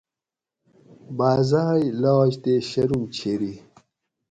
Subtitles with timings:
[1.17, 3.53] بازائے لاج تے شرم چھیری